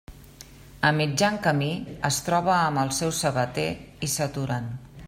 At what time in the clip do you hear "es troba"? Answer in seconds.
2.09-2.55